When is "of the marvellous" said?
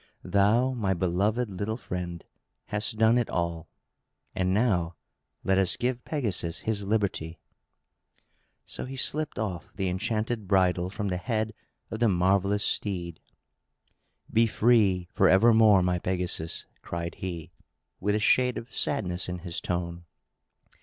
11.91-12.63